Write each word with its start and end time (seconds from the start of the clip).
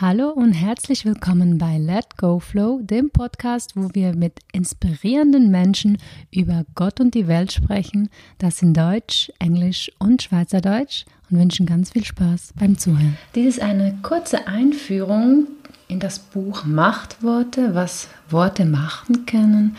Hallo 0.00 0.30
und 0.30 0.52
herzlich 0.52 1.04
willkommen 1.04 1.58
bei 1.58 1.76
Let 1.76 2.16
Go 2.16 2.38
Flow, 2.38 2.80
dem 2.80 3.10
Podcast, 3.10 3.76
wo 3.76 3.90
wir 3.92 4.16
mit 4.16 4.38
inspirierenden 4.50 5.50
Menschen 5.50 5.98
über 6.30 6.64
Gott 6.74 7.00
und 7.00 7.12
die 7.12 7.28
Welt 7.28 7.52
sprechen. 7.52 8.08
Das 8.38 8.62
in 8.62 8.72
Deutsch, 8.72 9.30
Englisch 9.38 9.92
und 9.98 10.22
Schweizerdeutsch 10.22 11.04
und 11.28 11.38
wünschen 11.38 11.66
ganz 11.66 11.90
viel 11.90 12.06
Spaß 12.06 12.54
beim 12.58 12.78
Zuhören. 12.78 13.18
Dies 13.34 13.58
ist 13.58 13.62
eine 13.62 13.98
kurze 14.02 14.46
Einführung 14.46 15.48
in 15.86 16.00
das 16.00 16.18
Buch 16.18 16.64
Machtworte, 16.64 17.74
was 17.74 18.08
Worte 18.30 18.64
machen 18.64 19.26
können, 19.26 19.76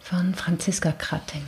von 0.00 0.32
Franziska 0.32 0.92
Krattinger. 0.92 1.44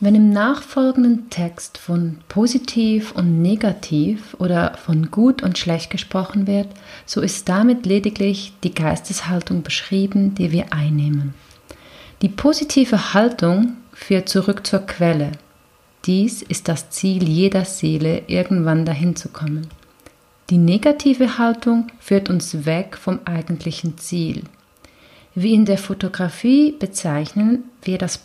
Wenn 0.00 0.16
im 0.16 0.30
nachfolgenden 0.30 1.30
Text 1.30 1.78
von 1.78 2.18
positiv 2.28 3.12
und 3.12 3.42
negativ 3.42 4.34
oder 4.38 4.76
von 4.76 5.10
gut 5.10 5.42
und 5.42 5.56
schlecht 5.56 5.90
gesprochen 5.90 6.46
wird, 6.46 6.68
so 7.06 7.20
ist 7.20 7.48
damit 7.48 7.86
lediglich 7.86 8.52
die 8.64 8.74
Geisteshaltung 8.74 9.62
beschrieben, 9.62 10.34
die 10.34 10.50
wir 10.50 10.72
einnehmen. 10.72 11.34
Die 12.22 12.28
positive 12.28 13.14
Haltung 13.14 13.76
führt 13.92 14.28
zurück 14.28 14.66
zur 14.66 14.80
Quelle. 14.80 15.32
Dies 16.06 16.42
ist 16.42 16.68
das 16.68 16.90
Ziel 16.90 17.28
jeder 17.28 17.64
Seele, 17.64 18.22
irgendwann 18.26 18.84
dahin 18.84 19.14
zu 19.14 19.28
kommen. 19.28 19.68
Die 20.50 20.58
negative 20.58 21.38
Haltung 21.38 21.86
führt 22.00 22.28
uns 22.28 22.66
weg 22.66 22.98
vom 23.00 23.20
eigentlichen 23.24 23.96
Ziel. 23.96 24.42
Wie 25.34 25.52
in 25.52 25.64
der 25.64 25.78
Fotografie 25.78 26.72
bezeichnen 26.72 27.64
wir 27.82 27.98
das 27.98 28.18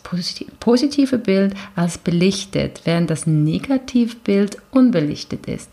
positive 0.60 1.18
Bild 1.18 1.54
als 1.74 1.98
belichtet, 1.98 2.82
während 2.84 3.10
das 3.10 3.26
Negativbild 3.26 4.58
unbelichtet 4.70 5.46
ist. 5.46 5.70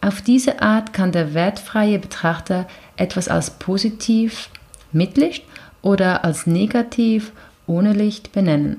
Auf 0.00 0.22
diese 0.22 0.62
Art 0.62 0.92
kann 0.92 1.12
der 1.12 1.34
wertfreie 1.34 1.98
Betrachter 1.98 2.66
etwas 2.96 3.28
als 3.28 3.50
positiv 3.50 4.48
mit 4.90 5.18
Licht 5.18 5.44
oder 5.82 6.24
als 6.24 6.46
negativ 6.46 7.32
ohne 7.66 7.92
Licht 7.92 8.32
benennen. 8.32 8.78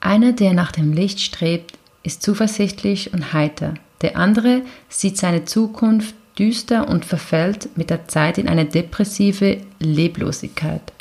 Einer, 0.00 0.32
der 0.32 0.52
nach 0.52 0.70
dem 0.70 0.92
Licht 0.92 1.20
strebt, 1.20 1.78
ist 2.04 2.22
zuversichtlich 2.22 3.12
und 3.12 3.32
heiter. 3.32 3.74
Der 4.02 4.16
andere 4.16 4.62
sieht 4.88 5.16
seine 5.16 5.44
Zukunft 5.44 6.14
düster 6.38 6.88
und 6.88 7.04
verfällt 7.04 7.76
mit 7.76 7.90
der 7.90 8.08
Zeit 8.08 8.38
in 8.38 8.48
eine 8.48 8.64
depressive 8.64 9.58
Leblosigkeit. 9.80 10.92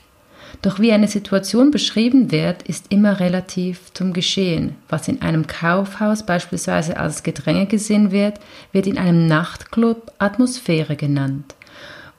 Doch 0.61 0.79
wie 0.79 0.91
eine 0.91 1.07
Situation 1.07 1.69
beschrieben 1.69 2.31
wird, 2.31 2.63
ist 2.63 2.91
immer 2.91 3.19
relativ 3.19 3.93
zum 3.93 4.13
Geschehen. 4.13 4.75
Was 4.89 5.07
in 5.07 5.21
einem 5.21 5.45
Kaufhaus 5.45 6.25
beispielsweise 6.25 6.97
als 6.97 7.21
Gedränge 7.21 7.67
gesehen 7.67 8.11
wird, 8.11 8.39
wird 8.71 8.87
in 8.87 8.97
einem 8.97 9.27
Nachtclub 9.27 10.11
Atmosphäre 10.17 10.95
genannt. 10.95 11.55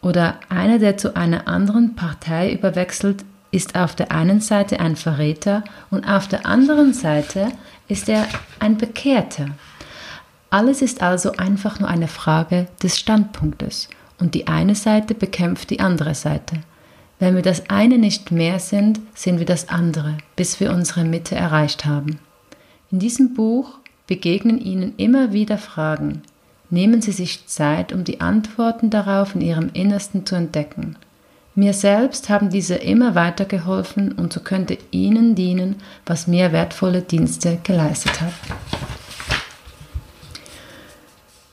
Oder 0.00 0.38
einer, 0.48 0.78
der 0.78 0.96
zu 0.96 1.16
einer 1.16 1.48
anderen 1.48 1.96
Partei 1.96 2.52
überwechselt, 2.52 3.24
ist 3.50 3.74
auf 3.74 3.96
der 3.96 4.12
einen 4.12 4.40
Seite 4.40 4.78
ein 4.78 4.94
Verräter 4.94 5.64
und 5.90 6.04
auf 6.04 6.28
der 6.28 6.46
anderen 6.46 6.92
Seite 6.92 7.48
ist 7.88 8.08
er 8.08 8.26
ein 8.60 8.76
Bekehrter. 8.76 9.46
Alles 10.50 10.80
ist 10.80 11.02
also 11.02 11.32
einfach 11.32 11.78
nur 11.78 11.88
eine 11.88 12.08
Frage 12.08 12.68
des 12.82 12.98
Standpunktes 12.98 13.88
und 14.18 14.34
die 14.34 14.46
eine 14.46 14.74
Seite 14.74 15.14
bekämpft 15.14 15.70
die 15.70 15.80
andere 15.80 16.14
Seite. 16.14 16.60
Wenn 17.18 17.34
wir 17.34 17.42
das 17.42 17.68
eine 17.68 17.98
nicht 17.98 18.30
mehr 18.30 18.58
sind, 18.58 19.00
sind 19.14 19.38
wir 19.38 19.46
das 19.46 19.68
andere, 19.68 20.18
bis 20.36 20.60
wir 20.60 20.70
unsere 20.70 21.04
Mitte 21.04 21.34
erreicht 21.34 21.84
haben. 21.84 22.18
In 22.90 22.98
diesem 22.98 23.34
Buch 23.34 23.74
begegnen 24.06 24.58
Ihnen 24.58 24.94
immer 24.96 25.32
wieder 25.32 25.58
Fragen. 25.58 26.22
Nehmen 26.70 27.02
Sie 27.02 27.12
sich 27.12 27.46
Zeit, 27.46 27.92
um 27.92 28.04
die 28.04 28.20
Antworten 28.20 28.88
darauf 28.88 29.34
in 29.34 29.40
Ihrem 29.42 29.70
Innersten 29.72 30.24
zu 30.24 30.34
entdecken. 30.34 30.96
Mir 31.54 31.72
selbst 31.72 32.28
haben 32.28 32.50
diese 32.50 32.76
immer 32.76 33.14
weiter 33.14 33.44
geholfen 33.44 34.12
und 34.12 34.32
so 34.32 34.40
könnte 34.40 34.78
Ihnen 34.92 35.34
dienen, 35.34 35.76
was 36.06 36.26
mir 36.26 36.52
wertvolle 36.52 37.02
Dienste 37.02 37.58
geleistet 37.64 38.20
hat. 38.20 38.32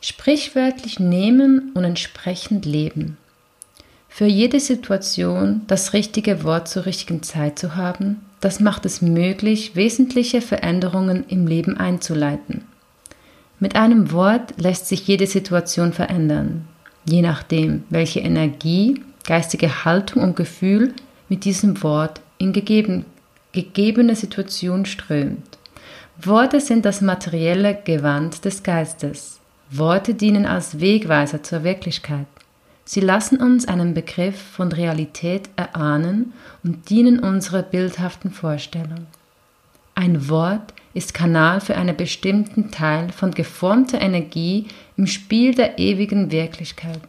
Sprichwörtlich 0.07 0.99
nehmen 0.99 1.71
und 1.73 1.83
entsprechend 1.83 2.63
leben. 2.63 3.17
Für 4.07 4.27
jede 4.27 4.59
Situation 4.59 5.61
das 5.65 5.93
richtige 5.93 6.43
Wort 6.43 6.67
zur 6.67 6.85
richtigen 6.85 7.23
Zeit 7.23 7.57
zu 7.57 7.75
haben, 7.75 8.23
das 8.39 8.59
macht 8.59 8.85
es 8.85 9.01
möglich, 9.01 9.75
wesentliche 9.75 10.41
Veränderungen 10.41 11.25
im 11.27 11.47
Leben 11.47 11.77
einzuleiten. 11.77 12.65
Mit 13.59 13.75
einem 13.75 14.11
Wort 14.11 14.53
lässt 14.61 14.89
sich 14.89 15.07
jede 15.07 15.25
Situation 15.25 15.91
verändern, 15.91 16.67
je 17.09 17.23
nachdem, 17.23 17.83
welche 17.89 18.19
Energie, 18.19 19.01
geistige 19.25 19.85
Haltung 19.85 20.21
und 20.21 20.35
Gefühl 20.35 20.93
mit 21.29 21.45
diesem 21.45 21.81
Wort 21.81 22.21
in 22.37 22.53
gegeben, 22.53 23.05
gegebene 23.53 24.15
Situation 24.15 24.85
strömt. 24.85 25.57
Worte 26.21 26.61
sind 26.61 26.85
das 26.85 27.01
materielle 27.01 27.73
Gewand 27.83 28.45
des 28.45 28.61
Geistes. 28.61 29.39
Worte 29.71 30.13
dienen 30.13 30.45
als 30.45 30.79
Wegweiser 30.79 31.41
zur 31.43 31.63
Wirklichkeit. 31.63 32.27
Sie 32.83 32.99
lassen 32.99 33.37
uns 33.37 33.67
einen 33.67 33.95
Begriff 33.95 34.39
von 34.39 34.71
Realität 34.71 35.49
erahnen 35.55 36.33
und 36.63 36.89
dienen 36.89 37.19
unserer 37.19 37.63
bildhaften 37.63 38.29
Vorstellung. 38.29 39.07
Ein 39.95 40.29
Wort 40.29 40.73
ist 40.93 41.13
Kanal 41.13 41.61
für 41.61 41.75
einen 41.75 41.97
bestimmten 41.97 42.69
Teil 42.69 43.11
von 43.11 43.31
geformter 43.31 44.01
Energie 44.01 44.67
im 44.97 45.07
Spiel 45.07 45.55
der 45.55 45.79
ewigen 45.79 46.31
Wirklichkeit. 46.31 47.01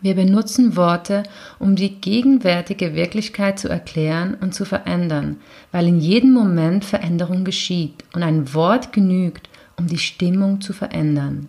Wir 0.00 0.14
benutzen 0.14 0.76
Worte, 0.76 1.22
um 1.58 1.74
die 1.74 2.00
gegenwärtige 2.00 2.94
Wirklichkeit 2.94 3.58
zu 3.58 3.68
erklären 3.68 4.36
und 4.40 4.54
zu 4.54 4.64
verändern, 4.64 5.38
weil 5.72 5.88
in 5.88 6.00
jedem 6.00 6.32
Moment 6.32 6.84
Veränderung 6.84 7.44
geschieht 7.44 8.04
und 8.14 8.22
ein 8.22 8.54
Wort 8.54 8.92
genügt, 8.92 9.48
um 9.76 9.86
die 9.86 9.98
Stimmung 9.98 10.60
zu 10.60 10.72
verändern. 10.72 11.48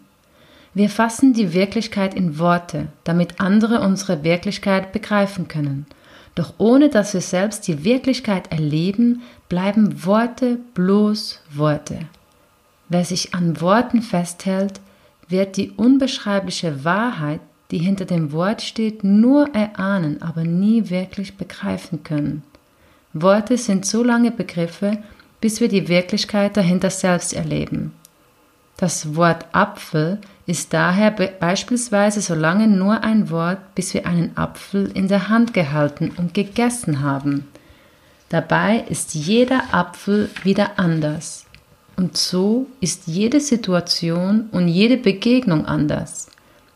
Wir 0.74 0.90
fassen 0.90 1.34
die 1.34 1.54
Wirklichkeit 1.54 2.14
in 2.14 2.38
Worte, 2.38 2.88
damit 3.04 3.40
andere 3.40 3.82
unsere 3.82 4.24
Wirklichkeit 4.24 4.92
begreifen 4.92 5.48
können. 5.48 5.88
Doch 6.36 6.54
ohne 6.60 6.90
dass 6.90 7.16
wir 7.16 7.22
selbst 7.22 7.68
die 7.68 7.84
Wirklichkeit 7.84 8.52
erleben, 8.52 9.24
bleiben 9.50 10.06
Worte 10.06 10.60
bloß 10.76 11.42
Worte. 11.52 12.02
Wer 12.90 13.06
sich 13.06 13.34
an 13.34 13.60
Worten 13.60 14.04
festhält, 14.04 14.80
wird 15.28 15.58
die 15.58 15.72
unbeschreibliche 15.72 16.86
Wahrheit, 16.86 17.42
die 17.72 17.80
hinter 17.80 18.06
dem 18.06 18.32
Wort 18.32 18.62
steht, 18.62 19.04
nur 19.04 19.54
erahnen, 19.54 20.22
aber 20.22 20.44
nie 20.44 20.90
wirklich 20.90 21.38
begreifen 21.38 22.04
können. 22.04 22.44
Worte 23.14 23.58
sind 23.58 23.86
so 23.86 24.04
lange 24.04 24.32
Begriffe, 24.32 25.00
bis 25.42 25.60
wir 25.60 25.68
die 25.68 25.88
Wirklichkeit 25.88 26.56
dahinter 26.56 26.90
selbst 26.90 27.34
erleben. 27.34 27.94
Das 28.78 29.16
Wort 29.16 29.46
Apfel 29.54 30.20
ist 30.46 30.72
daher 30.72 31.10
beispielsweise 31.10 32.22
so 32.22 32.36
lange 32.36 32.68
nur 32.68 33.04
ein 33.04 33.32
Wort, 33.32 33.74
bis 33.74 33.96
wir 33.96 34.06
einen 34.06 34.38
Apfel 34.38 34.92
in 34.94 35.08
der 35.08 35.30
Hand 35.30 35.56
gehalten 35.56 36.14
und 36.16 36.36
gegessen 36.36 37.02
haben. 37.02 37.48
Dabei 38.30 38.86
ist 38.88 39.16
jeder 39.16 39.74
Apfel 39.74 40.30
wieder 40.44 40.78
anders. 40.78 41.46
Und 41.96 42.18
so 42.18 42.68
ist 42.80 43.08
jede 43.08 43.40
Situation 43.40 44.50
und 44.52 44.68
jede 44.68 44.98
Begegnung 44.98 45.66
anders. 45.66 46.28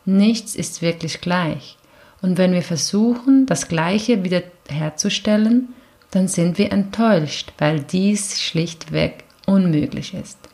Nichts 0.04 0.56
ist 0.56 0.82
wirklich 0.82 1.20
gleich. 1.20 1.76
Und 2.20 2.38
wenn 2.38 2.52
wir 2.52 2.62
versuchen, 2.62 3.46
das 3.46 3.68
Gleiche 3.68 4.24
wieder 4.24 4.42
herzustellen, 4.68 5.68
dann 6.10 6.26
sind 6.26 6.58
wir 6.58 6.72
enttäuscht, 6.72 7.52
weil 7.58 7.80
dies 7.80 8.40
schlichtweg 8.40 9.24
unmöglich 9.46 10.14
ist. 10.14 10.51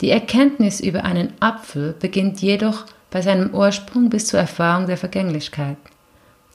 Die 0.00 0.10
Erkenntnis 0.10 0.80
über 0.80 1.04
einen 1.04 1.32
Apfel 1.40 1.94
beginnt 1.98 2.40
jedoch 2.40 2.84
bei 3.10 3.22
seinem 3.22 3.54
Ursprung 3.54 4.10
bis 4.10 4.26
zur 4.26 4.40
Erfahrung 4.40 4.86
der 4.86 4.96
Vergänglichkeit. 4.96 5.76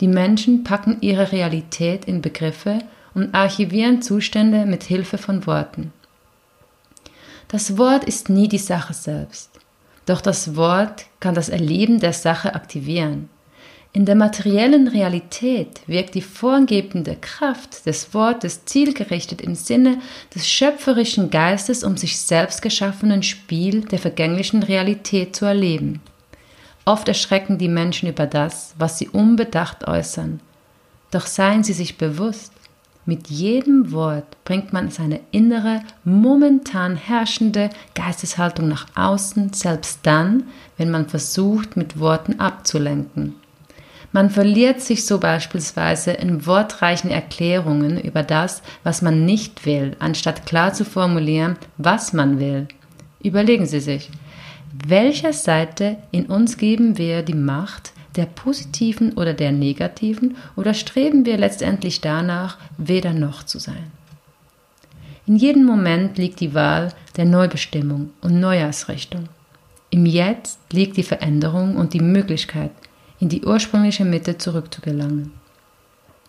Die 0.01 0.07
Menschen 0.07 0.63
packen 0.63 0.97
ihre 1.01 1.31
Realität 1.31 2.05
in 2.05 2.21
Begriffe 2.21 2.79
und 3.13 3.33
archivieren 3.33 4.01
Zustände 4.01 4.65
mit 4.65 4.83
Hilfe 4.83 5.17
von 5.17 5.45
Worten. 5.45 5.93
Das 7.47 7.77
Wort 7.77 8.03
ist 8.03 8.29
nie 8.29 8.47
die 8.47 8.59
Sache 8.59 8.93
selbst, 8.93 9.49
doch 10.05 10.21
das 10.21 10.55
Wort 10.55 11.05
kann 11.19 11.33
das 11.33 11.49
Erleben 11.49 11.99
der 11.99 12.13
Sache 12.13 12.53
aktivieren. 12.53 13.29
In 13.91 14.05
der 14.05 14.15
materiellen 14.15 14.87
Realität 14.87 15.81
wirkt 15.87 16.13
die 16.13 16.21
vorgebende 16.21 17.17
Kraft 17.19 17.87
des 17.87 18.13
Wortes 18.13 18.65
zielgerichtet 18.65 19.41
im 19.41 19.55
Sinne 19.55 19.97
des 20.33 20.47
schöpferischen 20.47 21.31
Geistes, 21.31 21.83
um 21.83 21.97
sich 21.97 22.19
selbst 22.19 22.61
geschaffenen 22.61 23.23
Spiel 23.23 23.81
der 23.81 23.97
vergänglichen 23.97 24.61
Realität 24.61 25.35
zu 25.35 25.45
erleben. 25.45 26.01
Oft 26.85 27.07
erschrecken 27.07 27.57
die 27.57 27.67
Menschen 27.67 28.07
über 28.09 28.27
das, 28.27 28.75
was 28.77 28.99
sie 28.99 29.09
unbedacht 29.09 29.87
äußern. 29.87 30.39
Doch 31.09 31.25
seien 31.25 31.63
sie 31.63 31.73
sich 31.73 31.97
bewusst, 31.97 32.53
Mit 33.09 33.27
jedem 33.31 33.91
Wort 33.91 34.37
bringt 34.45 34.71
man 34.71 34.91
seine 34.91 35.21
innere, 35.31 35.81
momentan 36.03 36.95
herrschende 36.95 37.71
Geisteshaltung 37.95 38.67
nach 38.67 38.85
außen, 38.93 39.51
selbst 39.51 40.01
dann, 40.03 40.43
wenn 40.77 40.91
man 40.91 41.09
versucht, 41.09 41.75
mit 41.75 41.99
Worten 41.99 42.39
abzulenken. 42.39 43.33
Man 44.11 44.31
verliert 44.31 44.81
sich 44.81 45.05
so 45.05 45.19
beispielsweise 45.19 46.11
in 46.11 46.45
wortreichen 46.47 47.11
Erklärungen 47.11 47.99
über 48.01 48.23
das, 48.23 48.63
was 48.83 49.01
man 49.01 49.25
nicht 49.25 49.65
will, 49.65 49.95
anstatt 49.99 50.45
klar 50.45 50.73
zu 50.73 50.83
formulieren, 50.83 51.57
was 51.77 52.11
man 52.11 52.39
will. 52.39 52.67
Überlegen 53.21 53.67
Sie 53.67 53.79
sich, 53.79 54.09
welcher 54.87 55.33
Seite 55.33 55.97
in 56.11 56.25
uns 56.25 56.57
geben 56.57 56.97
wir 56.97 57.21
die 57.21 57.35
Macht, 57.35 57.91
der 58.15 58.25
positiven 58.25 59.13
oder 59.13 59.33
der 59.33 59.51
negativen, 59.51 60.37
oder 60.55 60.73
streben 60.73 61.25
wir 61.25 61.37
letztendlich 61.37 62.01
danach, 62.01 62.57
weder 62.77 63.13
noch 63.13 63.43
zu 63.43 63.59
sein? 63.59 63.91
In 65.27 65.35
jedem 65.35 65.65
Moment 65.65 66.17
liegt 66.17 66.39
die 66.39 66.55
Wahl 66.55 66.91
der 67.15 67.25
Neubestimmung 67.25 68.09
und 68.21 68.39
Neujahrsrichtung. 68.39 69.29
Im 69.91 70.07
Jetzt 70.07 70.59
liegt 70.71 70.97
die 70.97 71.03
Veränderung 71.03 71.75
und 71.75 71.93
die 71.93 71.99
Möglichkeit, 71.99 72.71
in 73.19 73.29
die 73.29 73.43
ursprüngliche 73.43 74.05
Mitte 74.05 74.37
zurückzugelangen. 74.37 75.33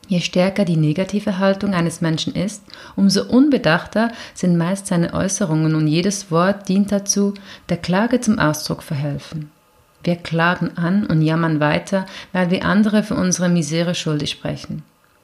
Je 0.08 0.20
stärker 0.20 0.64
die 0.64 0.76
negative 0.76 1.38
Haltung 1.38 1.72
eines 1.72 2.00
Menschen 2.00 2.34
ist, 2.34 2.64
umso 2.96 3.22
unbedachter 3.22 4.10
sind 4.34 4.56
meist 4.56 4.88
seine 4.88 5.14
Äußerungen 5.14 5.76
und 5.76 5.86
jedes 5.86 6.32
Wort 6.32 6.68
dient 6.68 6.90
dazu, 6.90 7.34
der 7.68 7.76
Klage 7.76 8.20
zum 8.20 8.40
Ausdruck 8.40 8.82
verhelfen. 8.82 9.52
Wir 10.02 10.16
klagen 10.16 10.76
an 10.76 11.06
und 11.06 11.22
jammern 11.22 11.60
weiter, 11.60 12.06
weil 12.32 12.50
wir 12.50 12.64
andere 12.64 13.04
für 13.04 13.14
unsere 13.14 13.48
Misere 13.48 13.94
schuldig 13.94 14.30
sprechen. 14.30 14.82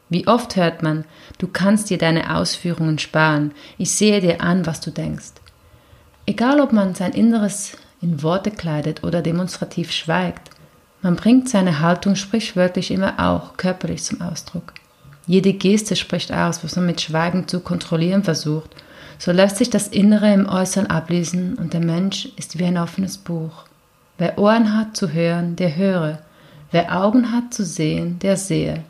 Wie 0.08 0.28
oft 0.28 0.54
hört 0.54 0.84
man, 0.84 1.04
du 1.38 1.48
kannst 1.48 1.90
dir 1.90 1.98
deine 1.98 2.36
Ausführungen 2.36 3.00
sparen, 3.00 3.50
ich 3.78 3.90
sehe 3.90 4.20
dir 4.20 4.40
an, 4.40 4.66
was 4.66 4.80
du 4.80 4.92
denkst. 4.92 5.32
Egal 6.26 6.60
ob 6.60 6.72
man 6.72 6.94
sein 6.94 7.12
Inneres 7.12 7.76
in 8.00 8.22
Worte 8.22 8.52
kleidet 8.52 9.02
oder 9.02 9.20
demonstrativ 9.20 9.90
schweigt, 9.90 10.50
man 11.06 11.14
bringt 11.14 11.48
seine 11.48 11.78
Haltung 11.78 12.16
sprichwörtlich 12.16 12.90
immer 12.90 13.14
auch 13.20 13.56
körperlich 13.56 14.02
zum 14.02 14.20
Ausdruck. 14.22 14.74
Jede 15.28 15.52
Geste 15.52 15.94
spricht 15.94 16.32
aus, 16.32 16.64
was 16.64 16.74
man 16.74 16.86
mit 16.86 17.00
Schweigen 17.00 17.46
zu 17.46 17.60
kontrollieren 17.60 18.24
versucht. 18.24 18.74
So 19.16 19.30
lässt 19.30 19.58
sich 19.58 19.70
das 19.70 19.86
Innere 19.86 20.34
im 20.34 20.48
Äußeren 20.48 20.88
ablesen 20.88 21.54
und 21.54 21.74
der 21.74 21.80
Mensch 21.80 22.28
ist 22.36 22.58
wie 22.58 22.64
ein 22.64 22.76
offenes 22.76 23.18
Buch. 23.18 23.66
Wer 24.18 24.36
Ohren 24.36 24.76
hat 24.76 24.96
zu 24.96 25.12
hören, 25.12 25.54
der 25.54 25.76
höre. 25.76 26.18
Wer 26.72 27.00
Augen 27.00 27.30
hat 27.30 27.54
zu 27.54 27.64
sehen, 27.64 28.18
der 28.18 28.36
sehe. 28.36 28.82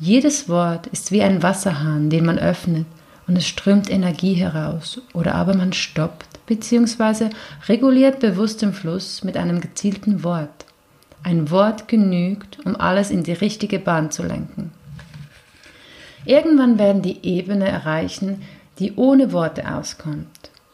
Jedes 0.00 0.48
Wort 0.48 0.88
ist 0.88 1.12
wie 1.12 1.22
ein 1.22 1.44
Wasserhahn, 1.44 2.10
den 2.10 2.26
man 2.26 2.40
öffnet 2.40 2.86
und 3.28 3.38
es 3.38 3.46
strömt 3.46 3.88
Energie 3.88 4.34
heraus, 4.34 5.00
oder 5.12 5.36
aber 5.36 5.54
man 5.54 5.72
stoppt 5.72 6.26
bzw. 6.46 7.30
reguliert 7.68 8.18
bewusst 8.18 8.60
den 8.60 8.72
Fluss 8.72 9.22
mit 9.22 9.36
einem 9.36 9.60
gezielten 9.60 10.24
Wort. 10.24 10.63
Ein 11.24 11.50
Wort 11.50 11.88
genügt, 11.88 12.58
um 12.66 12.76
alles 12.76 13.10
in 13.10 13.22
die 13.22 13.32
richtige 13.32 13.78
Bahn 13.78 14.10
zu 14.10 14.22
lenken. 14.22 14.72
Irgendwann 16.26 16.78
werden 16.78 17.00
die 17.00 17.24
Ebene 17.24 17.66
erreichen, 17.66 18.42
die 18.78 18.92
ohne 18.96 19.32
Worte 19.32 19.74
auskommt. 19.74 20.28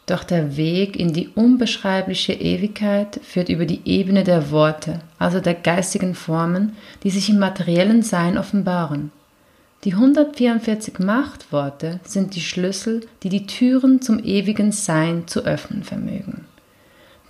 Doch 0.06 0.24
der 0.24 0.56
Weg 0.56 0.98
in 0.98 1.12
die 1.12 1.28
unbeschreibliche 1.28 2.32
Ewigkeit 2.32 3.20
führt 3.22 3.48
über 3.48 3.64
die 3.64 3.82
Ebene 3.84 4.24
der 4.24 4.50
Worte, 4.50 4.98
also 5.20 5.38
der 5.38 5.54
geistigen 5.54 6.16
Formen, 6.16 6.76
die 7.04 7.10
sich 7.10 7.30
im 7.30 7.38
materiellen 7.38 8.02
Sein 8.02 8.36
offenbaren. 8.36 9.12
Die 9.84 9.92
144 9.92 10.98
Machtworte 10.98 12.00
sind 12.04 12.34
die 12.34 12.40
Schlüssel, 12.40 13.06
die 13.22 13.28
die 13.28 13.46
Türen 13.46 14.02
zum 14.02 14.18
ewigen 14.22 14.72
Sein 14.72 15.28
zu 15.28 15.44
öffnen 15.44 15.84
vermögen. 15.84 16.44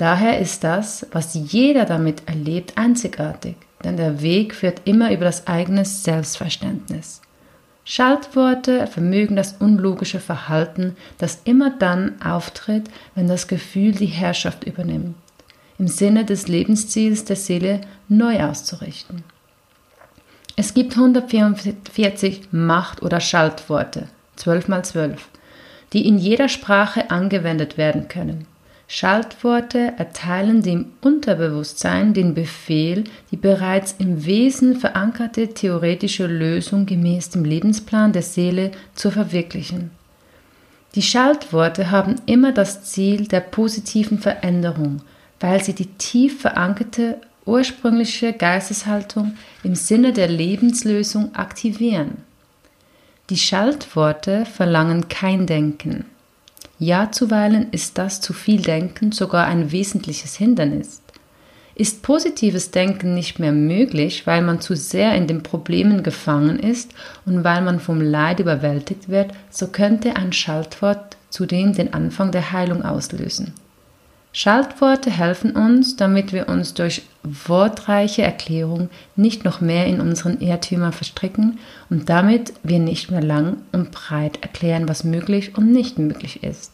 Daher 0.00 0.38
ist 0.38 0.64
das, 0.64 1.06
was 1.12 1.34
jeder 1.34 1.84
damit 1.84 2.26
erlebt, 2.26 2.78
einzigartig, 2.78 3.56
denn 3.84 3.98
der 3.98 4.22
Weg 4.22 4.54
führt 4.54 4.80
immer 4.86 5.12
über 5.12 5.26
das 5.26 5.46
eigene 5.46 5.84
Selbstverständnis. 5.84 7.20
Schaltworte 7.84 8.86
vermögen 8.86 9.36
das 9.36 9.56
unlogische 9.58 10.18
Verhalten, 10.18 10.96
das 11.18 11.42
immer 11.44 11.68
dann 11.68 12.18
auftritt, 12.22 12.88
wenn 13.14 13.28
das 13.28 13.46
Gefühl 13.46 13.92
die 13.92 14.06
Herrschaft 14.06 14.64
übernimmt, 14.64 15.16
im 15.78 15.86
Sinne 15.86 16.24
des 16.24 16.48
Lebensziels 16.48 17.26
der 17.26 17.36
Seele 17.36 17.82
neu 18.08 18.42
auszurichten. 18.42 19.22
Es 20.56 20.72
gibt 20.72 20.96
144 20.96 22.48
Macht- 22.52 23.02
oder 23.02 23.20
Schaltworte, 23.20 24.08
12 24.36 24.68
mal 24.68 24.82
12, 24.82 25.28
die 25.92 26.08
in 26.08 26.16
jeder 26.16 26.48
Sprache 26.48 27.10
angewendet 27.10 27.76
werden 27.76 28.08
können. 28.08 28.46
Schaltworte 28.92 29.92
erteilen 29.98 30.62
dem 30.62 30.86
Unterbewusstsein 31.00 32.12
den 32.12 32.34
Befehl, 32.34 33.04
die 33.30 33.36
bereits 33.36 33.94
im 33.98 34.24
Wesen 34.24 34.80
verankerte 34.80 35.54
theoretische 35.54 36.26
Lösung 36.26 36.86
gemäß 36.86 37.30
dem 37.30 37.44
Lebensplan 37.44 38.12
der 38.12 38.22
Seele 38.22 38.72
zu 38.96 39.12
verwirklichen. 39.12 39.92
Die 40.96 41.02
Schaltworte 41.02 41.92
haben 41.92 42.16
immer 42.26 42.50
das 42.50 42.82
Ziel 42.82 43.28
der 43.28 43.38
positiven 43.38 44.18
Veränderung, 44.18 45.02
weil 45.38 45.62
sie 45.62 45.72
die 45.72 45.86
tief 45.86 46.40
verankerte 46.40 47.20
ursprüngliche 47.46 48.32
Geisteshaltung 48.32 49.36
im 49.62 49.76
Sinne 49.76 50.12
der 50.12 50.26
Lebenslösung 50.26 51.32
aktivieren. 51.36 52.24
Die 53.30 53.38
Schaltworte 53.38 54.46
verlangen 54.46 55.08
kein 55.08 55.46
Denken. 55.46 56.06
Ja, 56.82 57.12
zuweilen 57.12 57.66
ist 57.72 57.98
das 57.98 58.22
zu 58.22 58.32
viel 58.32 58.62
Denken 58.62 59.12
sogar 59.12 59.46
ein 59.46 59.70
wesentliches 59.70 60.36
Hindernis. 60.36 61.02
Ist 61.74 62.02
positives 62.02 62.70
Denken 62.70 63.12
nicht 63.12 63.38
mehr 63.38 63.52
möglich, 63.52 64.26
weil 64.26 64.40
man 64.40 64.62
zu 64.62 64.74
sehr 64.74 65.14
in 65.14 65.26
den 65.26 65.42
Problemen 65.42 66.02
gefangen 66.02 66.58
ist 66.58 66.94
und 67.26 67.44
weil 67.44 67.60
man 67.60 67.80
vom 67.80 68.00
Leid 68.00 68.40
überwältigt 68.40 69.10
wird, 69.10 69.32
so 69.50 69.66
könnte 69.66 70.16
ein 70.16 70.32
Schaltwort 70.32 71.18
zudem 71.28 71.74
den 71.74 71.92
Anfang 71.92 72.32
der 72.32 72.50
Heilung 72.50 72.82
auslösen. 72.82 73.52
Schaltworte 74.32 75.10
helfen 75.10 75.56
uns, 75.56 75.96
damit 75.96 76.32
wir 76.32 76.48
uns 76.48 76.74
durch 76.74 77.02
wortreiche 77.22 78.22
Erklärung 78.22 78.88
nicht 79.16 79.44
noch 79.44 79.60
mehr 79.60 79.86
in 79.86 80.00
unseren 80.00 80.40
Irrtümern 80.40 80.92
verstricken 80.92 81.58
und 81.90 82.08
damit 82.08 82.52
wir 82.62 82.78
nicht 82.78 83.10
mehr 83.10 83.22
lang 83.22 83.56
und 83.72 83.90
breit 83.90 84.40
erklären, 84.42 84.88
was 84.88 85.02
möglich 85.02 85.56
und 85.56 85.72
nicht 85.72 85.98
möglich 85.98 86.44
ist. 86.44 86.72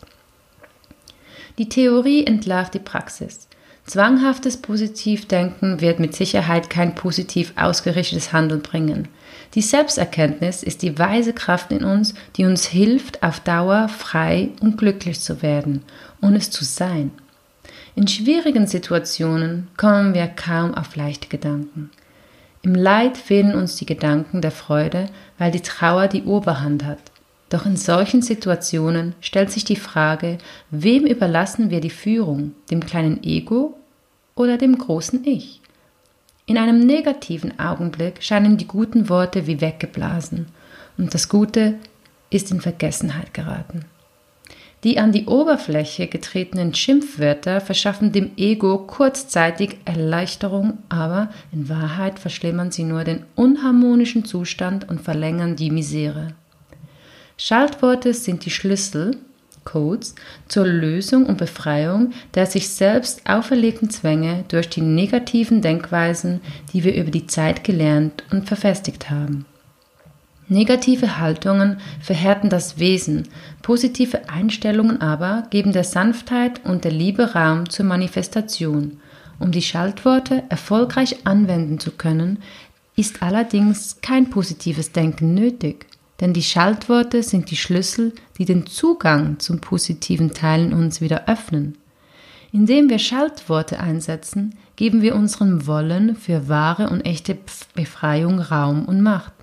Die 1.57 1.71
Theorie 1.71 2.27
entlarvt 2.27 2.75
die 2.75 2.79
Praxis. 2.79 3.49
Zwanghaftes 3.87 4.59
Positivdenken 4.59 5.81
wird 5.81 6.01
mit 6.01 6.15
Sicherheit 6.15 6.69
kein 6.69 6.95
positiv 6.95 7.55
ausgerichtetes 7.57 8.33
Handeln 8.33 8.61
bringen. 8.61 9.09
Die 9.55 9.63
Selbsterkenntnis 9.63 10.63
ist 10.63 10.83
die 10.83 10.99
weise 10.99 11.33
Kraft 11.33 11.71
in 11.71 11.85
uns, 11.85 12.15
die 12.37 12.45
uns 12.45 12.67
hilft, 12.67 13.23
auf 13.23 13.41
Dauer 13.41 13.89
frei 13.89 14.51
und 14.61 14.77
glücklich 14.77 15.21
zu 15.21 15.41
werden 15.41 15.83
und 16.21 16.35
es 16.35 16.51
zu 16.51 16.65
sein. 16.65 17.13
In 17.97 18.07
schwierigen 18.09 18.67
Situationen 18.67 19.69
kommen 19.79 20.13
wir 20.13 20.27
kaum 20.27 20.75
auf 20.75 20.97
leichte 20.97 21.29
Gedanken. 21.29 21.91
Im 22.61 22.75
Leid 22.75 23.17
fehlen 23.17 23.55
uns 23.55 23.77
die 23.77 23.87
Gedanken 23.87 24.43
der 24.43 24.51
Freude, 24.51 25.09
weil 25.39 25.51
die 25.51 25.63
Trauer 25.63 26.07
die 26.07 26.25
Oberhand 26.25 26.85
hat. 26.85 26.99
Doch 27.49 27.65
in 27.65 27.79
solchen 27.79 28.21
Situationen 28.21 29.15
stellt 29.23 29.51
sich 29.51 29.65
die 29.65 29.77
Frage, 29.77 30.37
wem 30.71 31.07
überlassen 31.07 31.71
wir 31.71 31.81
die 31.81 31.89
Führung, 31.89 32.53
dem 32.71 32.85
kleinen 32.85 33.23
Ego 33.25 33.79
oder 34.35 34.59
dem 34.59 34.77
großen 34.77 35.25
Ich? 35.25 35.63
In 36.45 36.59
einem 36.59 36.81
negativen 36.81 37.59
Augenblick 37.59 38.23
scheinen 38.23 38.59
die 38.59 38.69
guten 38.69 39.09
Worte 39.09 39.47
wie 39.47 39.63
weggeblasen 39.63 40.49
und 40.99 41.15
das 41.15 41.31
Gute 41.31 41.77
ist 42.29 42.51
in 42.51 42.61
Vergessenheit 42.61 43.33
geraten. 43.33 43.87
Die 44.87 45.01
an 45.01 45.11
die 45.11 45.27
Oberfläche 45.27 46.07
getretenen 46.07 46.73
Schimpfwörter 46.73 47.61
verschaffen 47.61 48.13
dem 48.13 48.31
Ego 48.37 48.79
kurzzeitig 48.79 49.79
Erleichterung, 49.85 50.79
aber 50.89 51.31
in 51.51 51.69
Wahrheit 51.69 52.21
verschlimmern 52.21 52.71
sie 52.71 52.85
nur 52.85 53.03
den 53.03 53.25
unharmonischen 53.35 54.25
Zustand 54.25 54.89
und 54.89 55.01
verlängern 55.01 55.57
die 55.57 55.73
Misere. 55.73 56.29
Schaltworte 57.37 58.15
sind 58.15 58.45
die 58.45 58.53
Schlüssel, 58.53 59.17
Codes, 59.65 60.15
zur 60.47 60.69
Lösung 60.69 61.27
und 61.27 61.39
Befreiung 61.39 62.13
der 62.35 62.47
sich 62.47 62.69
selbst 62.69 63.29
auferlegten 63.29 63.91
Zwänge 63.91 64.45
durch 64.47 64.69
die 64.69 64.83
negativen 64.83 65.63
Denkweisen, 65.63 66.41
die 66.73 66.85
wir 66.85 66.95
über 66.95 67.11
die 67.11 67.27
Zeit 67.27 67.65
gelernt 67.65 68.23
und 68.31 68.47
verfestigt 68.47 69.11
haben. 69.11 69.47
Negative 70.49 71.19
Haltungen 71.19 71.79
verhärten 72.01 72.49
das 72.51 72.79
Wesen, 72.79 73.29
positive 73.63 74.29
Einstellungen 74.29 75.01
aber 75.01 75.49
geben 75.51 75.73
der 75.73 75.83
Sanftheit 75.83 76.65
und 76.65 76.85
der 76.85 76.93
Liebe 76.93 77.35
Raum 77.35 77.69
zur 77.69 77.85
Manifestation. 77.87 79.01
Um 79.41 79.51
die 79.51 79.63
Schaltworte 79.63 80.45
erfolgreich 80.49 81.27
anwenden 81.27 81.81
zu 81.81 81.91
können, 81.91 82.39
ist 82.95 83.23
allerdings 83.23 84.01
kein 84.01 84.31
positives 84.31 84.93
Denken 84.93 85.35
nötig. 85.35 85.87
denn 86.21 86.33
die 86.33 86.43
Schaltworte 86.43 87.23
sind 87.23 87.51
die 87.51 87.57
Schlüssel, 87.57 88.15
die 88.39 88.47
den 88.47 88.67
Zugang 88.67 89.39
zum 89.39 89.61
positiven 89.61 90.33
Teil 90.33 90.65
in 90.65 90.73
uns 90.73 91.03
wieder 91.03 91.29
öffnen. 91.29 91.77
Indem 92.53 92.89
wir 92.89 92.99
Schaltworte 92.99 93.81
einsetzen, 93.81 94.55
geben 94.77 95.03
wir 95.03 95.15
unserem 95.15 95.67
Wollen 95.67 96.17
für 96.17 96.49
wahre 96.49 96.89
und 96.89 97.03
echte 97.03 97.37
Befreiung 97.75 98.41
Raum 98.41 98.87
und 98.87 99.03
Macht. 99.03 99.36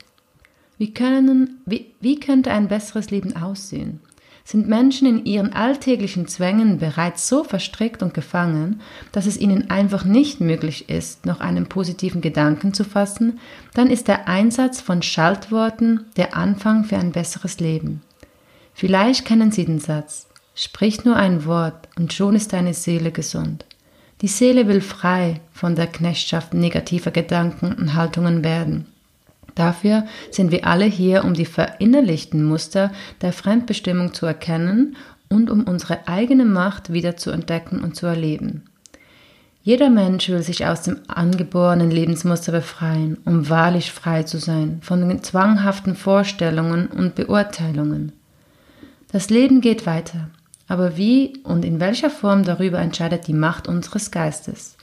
Wie, 0.77 0.93
können, 0.93 1.61
wie, 1.65 1.93
wie 2.01 2.19
könnte 2.19 2.51
ein 2.51 2.67
besseres 2.67 3.11
Leben 3.11 3.35
aussehen? 3.35 3.99
Sind 4.45 4.67
Menschen 4.67 5.07
in 5.07 5.25
ihren 5.25 5.53
alltäglichen 5.53 6.27
Zwängen 6.27 6.77
bereits 6.77 7.29
so 7.29 7.45
verstrickt 7.45 8.03
und 8.03 8.13
gefangen, 8.13 8.81
dass 9.13 9.25
es 9.25 9.37
ihnen 9.37 9.69
einfach 9.69 10.03
nicht 10.03 10.41
möglich 10.41 10.89
ist, 10.89 11.25
noch 11.25 11.39
einen 11.39 11.67
positiven 11.67 12.19
Gedanken 12.19 12.73
zu 12.73 12.83
fassen, 12.83 13.39
dann 13.73 13.89
ist 13.89 14.09
der 14.09 14.27
Einsatz 14.27 14.81
von 14.81 15.01
Schaltworten 15.01 16.05
der 16.17 16.35
Anfang 16.35 16.83
für 16.83 16.97
ein 16.97 17.13
besseres 17.13 17.61
Leben. 17.61 18.01
Vielleicht 18.73 19.23
kennen 19.25 19.51
Sie 19.51 19.63
den 19.63 19.79
Satz, 19.79 20.27
sprich 20.55 21.05
nur 21.05 21.15
ein 21.15 21.45
Wort 21.45 21.87
und 21.97 22.11
schon 22.11 22.35
ist 22.35 22.51
deine 22.51 22.73
Seele 22.73 23.11
gesund. 23.11 23.65
Die 24.21 24.27
Seele 24.27 24.67
will 24.67 24.81
frei 24.81 25.39
von 25.53 25.75
der 25.75 25.87
Knechtschaft 25.87 26.53
negativer 26.53 27.11
Gedanken 27.11 27.73
und 27.73 27.93
Haltungen 27.93 28.43
werden. 28.43 28.87
Dafür 29.55 30.05
sind 30.31 30.51
wir 30.51 30.65
alle 30.65 30.85
hier, 30.85 31.23
um 31.23 31.33
die 31.33 31.45
verinnerlichten 31.45 32.43
Muster 32.43 32.91
der 33.21 33.33
Fremdbestimmung 33.33 34.13
zu 34.13 34.25
erkennen 34.25 34.95
und 35.29 35.49
um 35.49 35.63
unsere 35.63 36.07
eigene 36.07 36.45
Macht 36.45 36.91
wieder 36.91 37.17
zu 37.17 37.31
entdecken 37.31 37.83
und 37.83 37.95
zu 37.95 38.05
erleben. 38.05 38.63
Jeder 39.65 39.89
Mensch 39.89 40.27
will 40.27 40.43
sich 40.43 40.65
aus 40.65 40.81
dem 40.81 40.99
angeborenen 41.07 41.89
Lebensmuster 41.89 42.51
befreien, 42.51 43.17
um 43.23 43.49
wahrlich 43.49 43.93
frei 43.93 44.23
zu 44.23 44.37
sein 44.37 44.79
von 44.81 45.07
den 45.07 45.23
zwanghaften 45.23 45.95
Vorstellungen 45.95 46.87
und 46.87 47.15
Beurteilungen. 47.15 48.11
Das 49.09 49.29
Leben 49.29 49.61
geht 49.61 49.85
weiter, 49.85 50.29
aber 50.67 50.97
wie 50.97 51.39
und 51.43 51.63
in 51.63 51.79
welcher 51.79 52.09
Form 52.09 52.43
darüber 52.43 52.79
entscheidet 52.79 53.27
die 53.27 53.33
Macht 53.33 53.69
unseres 53.69 54.11
Geistes. 54.11 54.75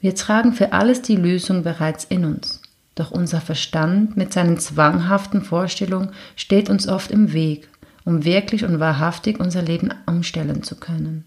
Wir 0.00 0.14
tragen 0.14 0.52
für 0.52 0.72
alles 0.72 1.00
die 1.00 1.16
Lösung 1.16 1.62
bereits 1.62 2.04
in 2.04 2.26
uns. 2.26 2.59
Doch 3.00 3.12
unser 3.12 3.40
Verstand 3.40 4.18
mit 4.18 4.34
seinen 4.34 4.58
zwanghaften 4.58 5.40
Vorstellungen 5.40 6.10
steht 6.36 6.68
uns 6.68 6.86
oft 6.86 7.10
im 7.10 7.32
Weg, 7.32 7.66
um 8.04 8.26
wirklich 8.26 8.62
und 8.66 8.78
wahrhaftig 8.78 9.40
unser 9.40 9.62
Leben 9.62 9.88
umstellen 10.04 10.62
zu 10.62 10.76
können. 10.76 11.24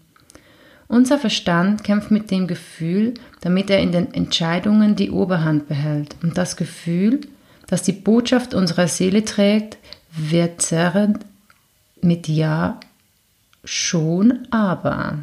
Unser 0.86 1.18
Verstand 1.18 1.82
kämpft 1.82 2.12
mit 2.12 2.30
dem 2.30 2.46
Gefühl, 2.46 3.14
damit 3.40 3.70
er 3.70 3.80
in 3.80 3.90
den 3.90 4.14
Entscheidungen 4.14 4.94
die 4.94 5.10
Oberhand 5.10 5.66
behält. 5.66 6.14
Und 6.22 6.38
das 6.38 6.56
Gefühl, 6.56 7.22
das 7.66 7.82
die 7.82 7.90
Botschaft 7.90 8.54
unserer 8.54 8.86
Seele 8.86 9.24
trägt, 9.24 9.76
wird 10.12 10.62
zerrend 10.62 11.26
mit 12.00 12.28
Ja, 12.28 12.78
schon, 13.64 14.46
aber. 14.52 15.18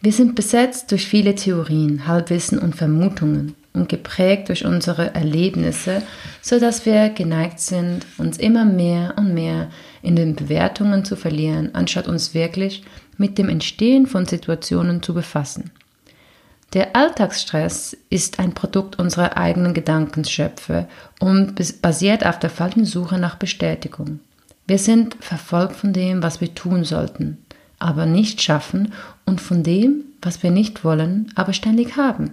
Wir 0.00 0.12
sind 0.12 0.34
besetzt 0.34 0.90
durch 0.90 1.06
viele 1.06 1.36
Theorien, 1.36 2.08
Halbwissen 2.08 2.58
und 2.58 2.74
Vermutungen 2.74 3.54
und 3.76 3.88
geprägt 3.88 4.48
durch 4.48 4.64
unsere 4.64 5.14
Erlebnisse, 5.14 6.02
so 6.40 6.58
dass 6.58 6.86
wir 6.86 7.10
geneigt 7.10 7.60
sind, 7.60 8.06
uns 8.18 8.38
immer 8.38 8.64
mehr 8.64 9.14
und 9.16 9.34
mehr 9.34 9.68
in 10.02 10.16
den 10.16 10.34
Bewertungen 10.34 11.04
zu 11.04 11.14
verlieren, 11.14 11.70
anstatt 11.74 12.08
uns 12.08 12.34
wirklich 12.34 12.82
mit 13.18 13.38
dem 13.38 13.48
Entstehen 13.48 14.06
von 14.06 14.26
Situationen 14.26 15.02
zu 15.02 15.14
befassen. 15.14 15.70
Der 16.72 16.96
Alltagsstress 16.96 17.96
ist 18.10 18.40
ein 18.40 18.52
Produkt 18.52 18.98
unserer 18.98 19.36
eigenen 19.36 19.72
Gedankenschöpfe 19.72 20.88
und 21.20 21.54
basiert 21.80 22.26
auf 22.26 22.38
der 22.38 22.50
falschen 22.50 22.84
Suche 22.84 23.18
nach 23.18 23.36
Bestätigung. 23.36 24.20
Wir 24.66 24.78
sind 24.78 25.16
verfolgt 25.20 25.76
von 25.76 25.92
dem, 25.92 26.22
was 26.22 26.40
wir 26.40 26.54
tun 26.54 26.82
sollten, 26.82 27.38
aber 27.78 28.04
nicht 28.04 28.42
schaffen 28.42 28.92
und 29.24 29.40
von 29.40 29.62
dem, 29.62 30.04
was 30.20 30.42
wir 30.42 30.50
nicht 30.50 30.82
wollen, 30.82 31.30
aber 31.36 31.52
ständig 31.52 31.96
haben. 31.96 32.32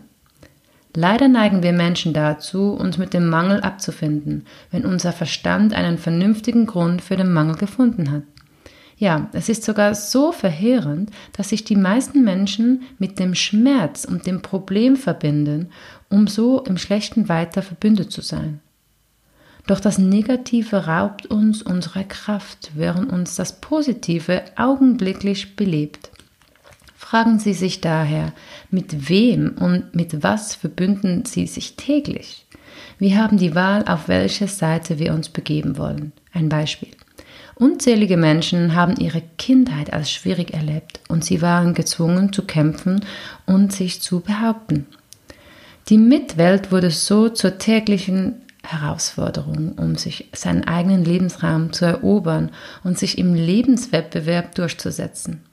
Leider 0.95 1.27
neigen 1.27 1.63
wir 1.63 1.73
Menschen 1.73 2.13
dazu, 2.13 2.73
uns 2.73 2.99
mit 2.99 3.13
dem 3.13 3.27
Mangel 3.27 3.61
abzufinden, 3.61 4.45
wenn 4.69 4.85
unser 4.85 5.11
Verstand 5.11 5.73
einen 5.73 5.97
vernünftigen 5.97 6.67
Grund 6.67 7.01
für 7.01 7.15
den 7.15 7.33
Mangel 7.33 7.55
gefunden 7.55 8.11
hat. 8.11 8.23
Ja, 8.97 9.27
es 9.33 9.49
ist 9.49 9.63
sogar 9.63 9.95
so 9.95 10.31
verheerend, 10.31 11.09
dass 11.35 11.49
sich 11.49 11.63
die 11.63 11.75
meisten 11.75 12.23
Menschen 12.23 12.83
mit 12.99 13.17
dem 13.17 13.33
Schmerz 13.33 14.05
und 14.05 14.27
dem 14.27 14.41
Problem 14.43 14.95
verbinden, 14.95 15.71
um 16.09 16.27
so 16.27 16.61
im 16.61 16.77
Schlechten 16.77 17.27
weiter 17.27 17.63
verbündet 17.63 18.11
zu 18.11 18.21
sein. 18.21 18.61
Doch 19.65 19.79
das 19.79 19.97
Negative 19.97 20.87
raubt 20.87 21.25
uns 21.25 21.63
unserer 21.63 22.03
Kraft, 22.03 22.71
während 22.75 23.11
uns 23.11 23.35
das 23.35 23.59
Positive 23.61 24.43
augenblicklich 24.57 25.55
belebt. 25.55 26.11
Fragen 27.13 27.37
Sie 27.37 27.53
sich 27.53 27.79
daher, 27.79 28.33
mit 28.71 29.07
wem 29.07 29.53
und 29.59 29.93
mit 29.93 30.23
was 30.23 30.55
verbünden 30.55 31.25
Sie 31.25 31.45
sich 31.45 31.75
täglich? 31.75 32.47
Wir 32.97 33.19
haben 33.21 33.37
die 33.37 33.53
Wahl, 33.53 33.85
auf 33.87 34.07
welche 34.07 34.47
Seite 34.47 34.97
wir 34.97 35.13
uns 35.13 35.29
begeben 35.29 35.77
wollen. 35.77 36.11
Ein 36.31 36.49
Beispiel. 36.49 36.89
Unzählige 37.53 38.17
Menschen 38.17 38.73
haben 38.73 38.95
ihre 38.95 39.21
Kindheit 39.37 39.93
als 39.93 40.09
schwierig 40.11 40.55
erlebt 40.55 41.01
und 41.07 41.23
sie 41.23 41.43
waren 41.43 41.75
gezwungen 41.75 42.33
zu 42.33 42.47
kämpfen 42.47 43.05
und 43.45 43.71
sich 43.71 44.01
zu 44.01 44.21
behaupten. 44.21 44.87
Die 45.89 45.99
Mitwelt 45.99 46.71
wurde 46.71 46.89
so 46.89 47.29
zur 47.29 47.59
täglichen 47.59 48.41
Herausforderung, 48.63 49.73
um 49.73 49.97
sich 49.97 50.29
seinen 50.33 50.63
eigenen 50.63 51.05
Lebensraum 51.05 51.73
zu 51.73 51.85
erobern 51.85 52.49
und 52.83 52.97
sich 52.97 53.19
im 53.19 53.35
Lebenswettbewerb 53.35 54.55
durchzusetzen. 54.55 55.43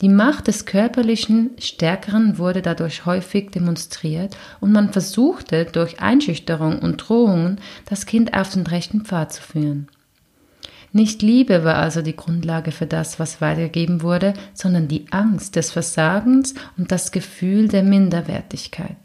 Die 0.00 0.08
Macht 0.08 0.46
des 0.46 0.64
körperlichen 0.64 1.50
Stärkeren 1.58 2.38
wurde 2.38 2.62
dadurch 2.62 3.04
häufig 3.04 3.50
demonstriert 3.50 4.34
und 4.60 4.72
man 4.72 4.92
versuchte 4.92 5.66
durch 5.66 6.00
Einschüchterung 6.00 6.78
und 6.78 6.96
Drohungen 6.96 7.60
das 7.84 8.06
Kind 8.06 8.32
auf 8.32 8.50
den 8.50 8.66
rechten 8.66 9.04
Pfad 9.04 9.34
zu 9.34 9.42
führen. 9.42 9.88
Nicht 10.92 11.22
Liebe 11.22 11.64
war 11.64 11.76
also 11.76 12.02
die 12.02 12.16
Grundlage 12.16 12.72
für 12.72 12.86
das, 12.86 13.20
was 13.20 13.40
weitergegeben 13.40 14.02
wurde, 14.02 14.34
sondern 14.54 14.88
die 14.88 15.04
Angst 15.10 15.54
des 15.54 15.70
Versagens 15.70 16.54
und 16.78 16.90
das 16.90 17.12
Gefühl 17.12 17.68
der 17.68 17.82
Minderwertigkeit. 17.82 18.96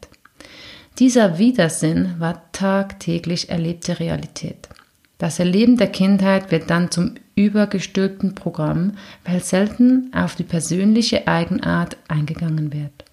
Dieser 0.97 1.37
Widersinn 1.37 2.15
war 2.19 2.41
tagtäglich 2.53 3.49
erlebte 3.49 3.99
Realität. 3.99 4.69
Das 5.17 5.39
Erleben 5.39 5.77
der 5.77 5.91
Kindheit 5.91 6.51
wird 6.51 6.69
dann 6.69 6.89
zum 6.89 7.15
übergestülpten 7.35 8.35
Programm, 8.35 8.93
weil 9.25 9.43
selten 9.43 10.11
auf 10.13 10.35
die 10.35 10.43
persönliche 10.43 11.27
Eigenart 11.27 11.97
eingegangen 12.07 12.73
wird. 12.73 13.05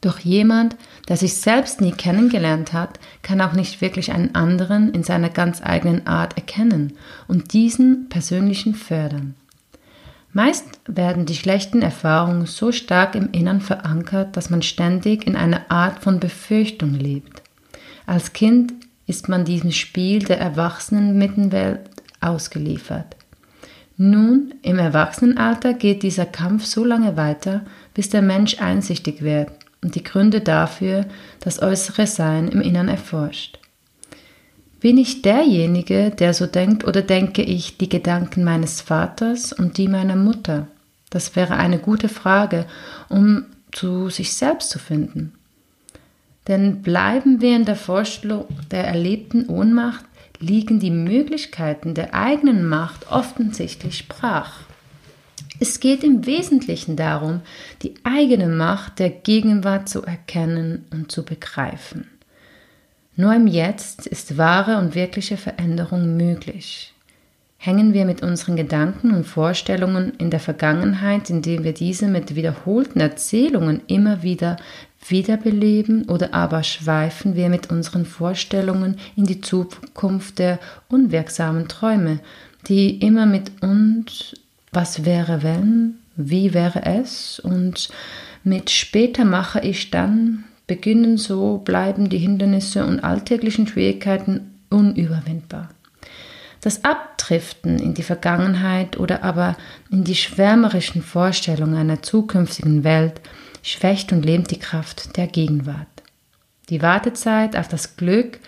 Doch 0.00 0.18
jemand, 0.18 0.76
der 1.08 1.16
sich 1.16 1.34
selbst 1.34 1.80
nie 1.80 1.92
kennengelernt 1.92 2.74
hat, 2.74 3.00
kann 3.22 3.40
auch 3.40 3.54
nicht 3.54 3.80
wirklich 3.80 4.12
einen 4.12 4.34
anderen 4.34 4.92
in 4.92 5.02
seiner 5.02 5.30
ganz 5.30 5.62
eigenen 5.62 6.06
Art 6.06 6.36
erkennen 6.36 6.92
und 7.26 7.54
diesen 7.54 8.10
persönlichen 8.10 8.74
fördern. 8.74 9.34
Meist 10.34 10.64
werden 10.86 11.24
die 11.24 11.36
schlechten 11.36 11.80
Erfahrungen 11.80 12.44
so 12.44 12.70
stark 12.70 13.14
im 13.14 13.30
Innern 13.32 13.62
verankert, 13.62 14.36
dass 14.36 14.50
man 14.50 14.62
ständig 14.62 15.26
in 15.26 15.36
einer 15.36 15.70
Art 15.70 16.02
von 16.02 16.20
Befürchtung 16.20 16.92
lebt. 16.92 17.42
Als 18.04 18.34
Kind 18.34 18.74
ist 19.06 19.28
man 19.28 19.44
diesem 19.44 19.70
Spiel 19.70 20.18
der 20.18 20.38
erwachsenen 20.38 21.16
Mittenwelt 21.16 21.80
ausgeliefert. 22.20 23.16
Nun, 23.96 24.54
im 24.62 24.78
Erwachsenenalter 24.78 25.72
geht 25.72 26.02
dieser 26.02 26.26
Kampf 26.26 26.64
so 26.64 26.84
lange 26.84 27.16
weiter, 27.16 27.64
bis 27.94 28.08
der 28.08 28.22
Mensch 28.22 28.60
einsichtig 28.60 29.22
wird 29.22 29.50
und 29.82 29.94
die 29.94 30.02
Gründe 30.02 30.40
dafür 30.40 31.06
das 31.40 31.62
äußere 31.62 32.06
Sein 32.06 32.48
im 32.48 32.60
Innern 32.60 32.88
erforscht. 32.88 33.58
Bin 34.80 34.98
ich 34.98 35.22
derjenige, 35.22 36.10
der 36.10 36.34
so 36.34 36.46
denkt, 36.46 36.84
oder 36.84 37.02
denke 37.02 37.42
ich 37.42 37.78
die 37.78 37.88
Gedanken 37.88 38.44
meines 38.44 38.80
Vaters 38.80 39.52
und 39.52 39.78
die 39.78 39.88
meiner 39.88 40.16
Mutter? 40.16 40.66
Das 41.08 41.36
wäre 41.36 41.54
eine 41.54 41.78
gute 41.78 42.08
Frage, 42.08 42.66
um 43.08 43.46
zu 43.72 44.10
sich 44.10 44.34
selbst 44.34 44.70
zu 44.70 44.78
finden. 44.78 45.32
Denn 46.48 46.82
bleiben 46.82 47.40
wir 47.40 47.56
in 47.56 47.64
der 47.64 47.76
Vorstellung 47.76 48.46
der 48.70 48.86
erlebten 48.86 49.46
Ohnmacht, 49.48 50.04
liegen 50.38 50.80
die 50.80 50.90
Möglichkeiten 50.90 51.94
der 51.94 52.14
eigenen 52.14 52.66
Macht 52.66 53.10
offensichtlich 53.10 54.08
brach. 54.08 54.60
Es 55.60 55.80
geht 55.80 56.02
im 56.02 56.26
Wesentlichen 56.26 56.96
darum, 56.96 57.40
die 57.82 57.94
eigene 58.02 58.48
Macht 58.48 58.98
der 58.98 59.10
Gegenwart 59.10 59.88
zu 59.88 60.02
erkennen 60.02 60.84
und 60.90 61.12
zu 61.12 61.24
begreifen. 61.24 62.08
Nur 63.16 63.34
im 63.34 63.46
Jetzt 63.46 64.06
ist 64.06 64.36
wahre 64.36 64.78
und 64.78 64.96
wirkliche 64.96 65.36
Veränderung 65.36 66.16
möglich. 66.16 66.92
Hängen 67.56 67.94
wir 67.94 68.04
mit 68.04 68.22
unseren 68.22 68.56
Gedanken 68.56 69.14
und 69.14 69.24
Vorstellungen 69.24 70.12
in 70.18 70.30
der 70.30 70.40
Vergangenheit, 70.40 71.30
indem 71.30 71.64
wir 71.64 71.72
diese 71.72 72.08
mit 72.08 72.34
wiederholten 72.34 73.00
Erzählungen 73.00 73.80
immer 73.86 74.22
wieder 74.22 74.56
wiederbeleben 75.10 76.08
oder 76.08 76.34
aber 76.34 76.62
schweifen 76.62 77.36
wir 77.36 77.48
mit 77.48 77.70
unseren 77.70 78.06
Vorstellungen 78.06 78.96
in 79.16 79.24
die 79.24 79.40
Zukunft 79.40 80.38
der 80.38 80.58
unwirksamen 80.88 81.68
Träume, 81.68 82.20
die 82.68 82.98
immer 82.98 83.26
mit 83.26 83.62
uns 83.62 84.34
was 84.72 85.04
wäre 85.04 85.42
wenn, 85.42 85.94
wie 86.16 86.54
wäre 86.54 86.84
es 86.84 87.38
und 87.38 87.88
mit 88.42 88.70
später 88.70 89.24
mache 89.24 89.60
ich 89.60 89.90
dann 89.90 90.44
beginnen 90.66 91.18
so 91.18 91.58
bleiben 91.58 92.08
die 92.08 92.18
Hindernisse 92.18 92.84
und 92.84 93.00
alltäglichen 93.00 93.66
Schwierigkeiten 93.66 94.54
unüberwindbar. 94.70 95.68
Das 96.60 96.84
Abdriften 96.84 97.78
in 97.78 97.92
die 97.92 98.02
Vergangenheit 98.02 98.98
oder 98.98 99.22
aber 99.22 99.56
in 99.90 100.04
die 100.04 100.14
schwärmerischen 100.14 101.02
Vorstellungen 101.02 101.76
einer 101.76 102.02
zukünftigen 102.02 102.84
Welt 102.84 103.20
schwächt 103.64 104.12
und 104.12 104.24
lähmt 104.24 104.52
die 104.52 104.58
Kraft 104.60 105.16
der 105.16 105.26
Gegenwart. 105.26 105.88
Die 106.68 106.82
Wartezeit 106.82 107.56
auf 107.56 107.66
das 107.66 107.96
Glück 107.96 108.38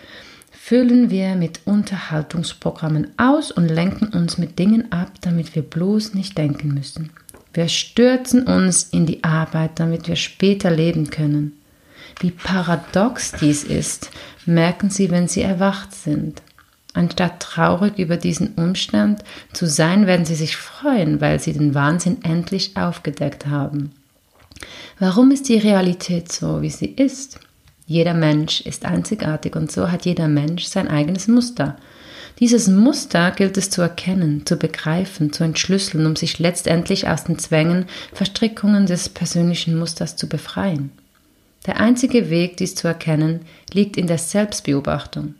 füllen 0.52 1.10
wir 1.10 1.34
mit 1.34 1.60
Unterhaltungsprogrammen 1.64 3.08
aus 3.16 3.50
und 3.50 3.68
lenken 3.68 4.08
uns 4.08 4.38
mit 4.38 4.58
Dingen 4.58 4.92
ab, 4.92 5.10
damit 5.22 5.54
wir 5.54 5.62
bloß 5.62 6.14
nicht 6.14 6.38
denken 6.38 6.74
müssen. 6.74 7.10
Wir 7.52 7.68
stürzen 7.68 8.42
uns 8.42 8.84
in 8.84 9.06
die 9.06 9.24
Arbeit, 9.24 9.80
damit 9.80 10.08
wir 10.08 10.16
später 10.16 10.70
leben 10.70 11.08
können. 11.10 11.52
Wie 12.20 12.30
paradox 12.30 13.32
dies 13.32 13.64
ist, 13.64 14.10
merken 14.44 14.90
Sie, 14.90 15.10
wenn 15.10 15.28
Sie 15.28 15.42
erwacht 15.42 15.94
sind. 15.94 16.42
Anstatt 16.94 17.40
traurig 17.40 17.98
über 17.98 18.16
diesen 18.16 18.54
Umstand 18.54 19.22
zu 19.52 19.66
sein, 19.66 20.06
werden 20.06 20.24
Sie 20.24 20.34
sich 20.34 20.56
freuen, 20.56 21.20
weil 21.20 21.40
Sie 21.40 21.52
den 21.52 21.74
Wahnsinn 21.74 22.22
endlich 22.22 22.76
aufgedeckt 22.76 23.46
haben. 23.46 23.92
Warum 24.98 25.30
ist 25.30 25.48
die 25.48 25.58
Realität 25.58 26.32
so, 26.32 26.62
wie 26.62 26.70
sie 26.70 26.86
ist? 26.86 27.38
Jeder 27.86 28.14
Mensch 28.14 28.60
ist 28.62 28.84
einzigartig 28.84 29.54
und 29.54 29.70
so 29.70 29.90
hat 29.90 30.06
jeder 30.06 30.28
Mensch 30.28 30.64
sein 30.64 30.88
eigenes 30.88 31.28
Muster. 31.28 31.76
Dieses 32.40 32.68
Muster 32.68 33.30
gilt 33.30 33.56
es 33.56 33.70
zu 33.70 33.80
erkennen, 33.80 34.44
zu 34.44 34.56
begreifen, 34.56 35.32
zu 35.32 35.44
entschlüsseln, 35.44 36.04
um 36.04 36.16
sich 36.16 36.38
letztendlich 36.38 37.08
aus 37.08 37.24
den 37.24 37.38
Zwängen, 37.38 37.86
Verstrickungen 38.12 38.86
des 38.86 39.08
persönlichen 39.08 39.78
Musters 39.78 40.16
zu 40.16 40.28
befreien. 40.28 40.90
Der 41.66 41.80
einzige 41.80 42.28
Weg, 42.28 42.58
dies 42.58 42.74
zu 42.74 42.88
erkennen, 42.88 43.40
liegt 43.72 43.96
in 43.96 44.06
der 44.06 44.18
Selbstbeobachtung. 44.18 45.34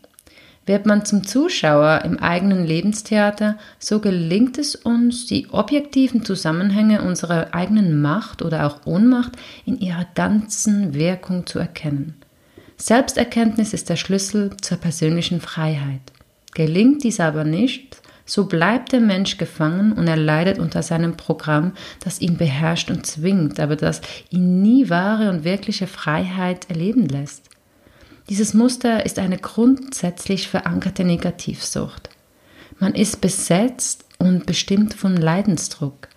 Wird 0.67 0.85
man 0.85 1.05
zum 1.05 1.25
Zuschauer 1.25 2.03
im 2.05 2.19
eigenen 2.19 2.67
Lebenstheater, 2.67 3.57
so 3.79 4.01
gelingt 4.01 4.59
es 4.59 4.75
uns, 4.75 5.27
die 5.27 5.49
objektiven 5.51 6.25
Zusammenhänge 6.25 7.03
unserer 7.03 7.55
eigenen 7.55 8.03
Macht 8.03 8.43
oder 8.43 8.67
auch 8.67 8.85
Ohnmacht 8.85 9.33
in 9.65 9.79
ihrer 9.79 10.07
ganzen 10.17 10.93
Wirkung 10.93 11.47
zu 11.47 11.61
erkennen. 11.61 12.15
Selbsterkenntnis 12.77 13.73
ist 13.73 13.89
der 13.89 13.97
Schlüssel 13.97 14.57
zur 14.61 14.79
persönlichen 14.79 15.41
Freiheit. 15.41 16.01
Gelingt 16.53 17.05
dies 17.05 17.21
aber 17.21 17.45
nicht, 17.45 18.03
so 18.25 18.47
bleibt 18.47 18.91
der 18.91 19.01
Mensch 19.01 19.39
gefangen 19.39 19.93
und 19.93 20.09
er 20.09 20.17
leidet 20.17 20.59
unter 20.59 20.83
seinem 20.83 21.17
Programm, 21.17 21.73
das 22.03 22.21
ihn 22.21 22.37
beherrscht 22.37 22.91
und 22.91 23.07
zwingt, 23.07 23.61
aber 23.61 23.77
das 23.77 24.01
ihn 24.31 24.63
nie 24.63 24.91
wahre 24.91 25.31
und 25.31 25.45
wirkliche 25.45 25.87
Freiheit 25.87 26.69
erleben 26.69 27.09
lässt. 27.09 27.51
Dieses 28.29 28.55
Muster 28.55 29.07
ist 29.07 29.21
eine 29.21 29.39
grundsätzlich 29.39 30.49
verankerte 30.49 31.05
Negativsucht. 31.05 32.11
Man 32.81 32.93
ist 32.95 33.21
besetzt 33.21 34.05
und 34.19 34.47
bestimmt 34.47 34.95
von 34.95 35.17
Leidensdruck. 35.17 36.09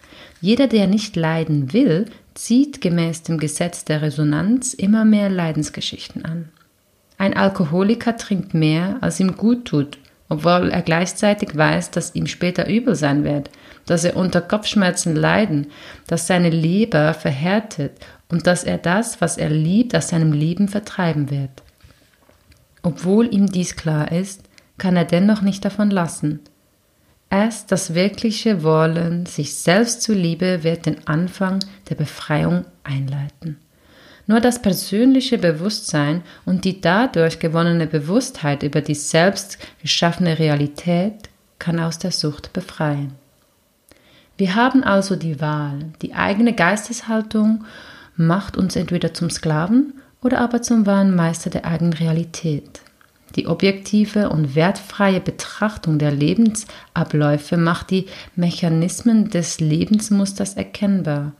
Jeder, 0.42 0.66
der 0.66 0.88
nicht 0.88 1.16
leiden 1.16 1.72
will, 1.72 2.06
zieht 2.34 2.82
gemäß 2.82 3.24
dem 3.24 3.38
Gesetz 3.38 3.86
der 3.86 4.02
Resonanz 4.02 4.74
immer 4.74 5.06
mehr 5.06 5.30
Leidensgeschichten 5.30 6.26
an. 6.26 6.50
Ein 7.20 7.36
Alkoholiker 7.36 8.18
trinkt 8.18 8.56
mehr, 8.56 8.98
als 9.02 9.20
ihm 9.20 9.38
gut 9.38 9.66
tut, 9.66 10.00
obwohl 10.30 10.70
er 10.72 10.82
gleichzeitig 10.82 11.56
weiß, 11.56 11.92
dass 11.92 12.16
ihm 12.16 12.26
später 12.26 12.68
übel 12.68 12.96
sein 12.96 13.24
wird, 13.24 13.52
dass 13.86 14.04
er 14.04 14.16
unter 14.16 14.42
Kopfschmerzen 14.42 15.16
leiden, 15.16 15.68
dass 16.08 16.26
seine 16.26 16.50
Leber 16.50 17.14
verhärtet 17.14 17.92
und 18.30 18.48
dass 18.48 18.64
er 18.64 18.80
das, 18.80 19.22
was 19.22 19.38
er 19.38 19.50
liebt, 19.50 19.96
aus 19.96 20.10
seinem 20.10 20.32
Leben 20.32 20.70
vertreiben 20.70 21.30
wird. 21.30 21.52
Obwohl 22.82 23.34
ihm 23.34 23.48
dies 23.48 23.76
klar 23.76 24.12
ist, 24.12 24.44
kann 24.78 24.96
er 24.96 25.06
dennoch 25.06 25.42
nicht 25.42 25.66
davon 25.66 25.90
lassen. 25.90 26.40
Erst 27.30 27.72
das 27.72 27.94
wirkliche 27.94 28.64
Wollen, 28.64 29.26
sich 29.26 29.56
selbst 29.56 30.02
zuliebe, 30.02 30.64
wird 30.64 30.86
den 30.86 31.08
Anfang 31.08 31.60
der 31.90 31.96
Befreiung 31.96 32.66
einleiten. 32.84 33.58
Nur 34.26 34.40
das 34.40 34.62
persönliche 34.62 35.38
Bewusstsein 35.38 36.24
und 36.46 36.66
die 36.66 36.82
dadurch 36.82 37.40
gewonnene 37.40 37.88
Bewusstheit 37.88 38.64
über 38.64 38.82
die 38.82 38.96
selbst 38.96 39.58
geschaffene 39.82 40.40
Realität 40.40 41.30
kann 41.60 41.80
aus 41.80 42.00
der 42.00 42.12
Sucht 42.12 42.54
befreien. 42.54 43.14
Wir 44.38 44.56
haben 44.56 44.84
also 44.84 45.16
die 45.16 45.42
Wahl. 45.42 45.80
Die 46.02 46.14
eigene 46.14 46.54
Geisteshaltung 46.54 47.66
macht 48.16 48.56
uns 48.56 48.76
entweder 48.76 49.14
zum 49.14 49.30
Sklaven 49.30 49.99
oder 50.22 50.40
aber 50.40 50.62
zum 50.62 50.86
wahren 50.86 51.16
Meister 51.16 51.50
der 51.50 51.66
eigenen 51.66 51.94
Realität. 51.94 52.82
Die 53.36 53.48
objektive 53.48 54.30
und 54.30 54.56
wertfreie 54.56 55.20
Betrachtung 55.20 56.00
der 56.00 56.12
Lebensabläufe 56.12 57.58
macht 57.58 57.92
die 57.92 58.08
Mechanismen 58.36 59.30
des 59.30 59.60
Lebensmusters 59.60 60.56
erkennbar. 60.56 61.34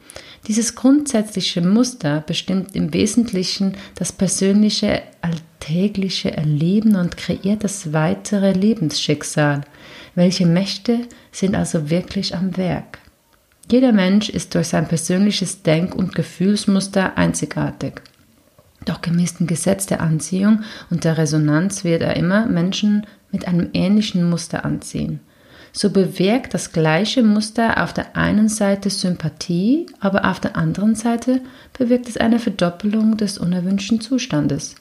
Dieses 0.48 0.76
grundsätzliche 0.76 1.62
Muster 1.62 2.22
bestimmt 2.26 2.76
im 2.76 2.94
Wesentlichen 2.94 3.74
das 3.96 4.12
persönliche 4.12 5.02
alltägliche 5.22 6.32
Erleben 6.38 6.96
und 6.96 7.18
kreiert 7.18 7.64
das 7.64 7.92
weitere 7.92 8.54
Lebensschicksal. 8.54 9.62
Welche 10.14 10.46
Mächte 10.46 11.08
sind 11.32 11.56
also 11.56 11.90
wirklich 11.90 12.36
am 12.36 12.56
Werk? 12.56 13.00
Jeder 13.72 13.92
Mensch 13.92 14.30
ist 14.30 14.56
durch 14.56 14.68
sein 14.68 14.88
persönliches 14.88 15.64
Denk- 15.64 15.96
und 15.96 16.16
Gefühlsmuster 16.16 17.18
einzigartig. 17.18 18.02
Doch 18.86 19.02
gemäß 19.02 19.36
dem 19.36 19.48
Gesetz 19.48 19.86
der 19.86 20.02
Anziehung 20.02 20.64
und 20.90 21.04
der 21.04 21.18
Resonanz 21.18 21.84
wird 21.84 22.02
er 22.02 22.16
immer 22.16 22.46
Menschen 22.46 23.06
mit 23.32 23.48
einem 23.48 23.70
ähnlichen 23.74 24.30
Muster 24.30 24.66
anziehen. 24.66 25.20
So 25.72 25.92
bewirkt 25.92 26.54
das 26.54 26.72
gleiche 26.72 27.22
Muster 27.22 27.84
auf 27.84 27.94
der 27.94 28.16
einen 28.16 28.50
Seite 28.50 28.90
Sympathie, 28.90 29.86
aber 30.00 30.26
auf 30.30 30.40
der 30.40 30.56
anderen 30.56 30.96
Seite 30.96 31.42
bewirkt 31.78 32.10
es 32.10 32.18
eine 32.18 32.40
Verdoppelung 32.40 33.18
des 33.18 33.38
unerwünschten 33.38 34.02
Zustandes. 34.02 34.76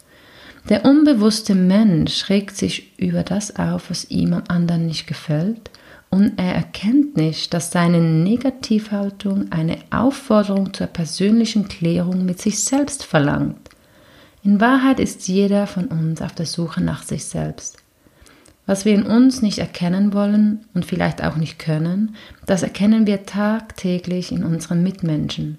Der 0.69 0.85
unbewusste 0.85 1.55
Mensch 1.55 2.29
regt 2.29 2.57
sich 2.57 2.99
über 2.99 3.23
das 3.23 3.57
auf, 3.57 3.91
was 3.91 4.11
ihm 4.11 4.33
am 4.33 4.45
anderen 4.49 4.87
nicht 4.87 5.07
gefällt, 5.07 5.71
und 6.11 6.39
er 6.39 6.55
erkennt 6.55 7.19
nicht, 7.19 7.53
dass 7.53 7.71
seine 7.71 8.01
Negativhaltung 8.01 9.53
eine 9.53 9.77
Aufforderung 9.91 10.73
zur 10.73 10.87
persönlichen 10.87 11.69
Klärung 11.69 12.25
mit 12.25 12.41
sich 12.41 12.65
selbst 12.65 13.05
verlangt. 13.05 13.68
In 14.43 14.61
Wahrheit 14.61 15.01
ist 15.01 15.27
jeder 15.29 15.67
von 15.67 15.87
uns 15.87 16.23
auf 16.23 16.35
der 16.35 16.47
Suche 16.47 16.81
nach 16.81 17.03
sich 17.03 17.25
selbst. 17.25 17.79
Was 18.67 18.85
wir 18.85 18.95
in 18.95 19.05
uns 19.05 19.41
nicht 19.41 19.59
erkennen 19.59 20.13
wollen 20.13 20.67
und 20.75 20.85
vielleicht 20.85 21.25
auch 21.25 21.37
nicht 21.37 21.59
können, 21.59 22.15
das 22.47 22.63
erkennen 22.63 23.07
wir 23.07 23.25
tagtäglich 23.25 24.31
in 24.31 24.45
unseren 24.45 24.83
Mitmenschen. 24.83 25.59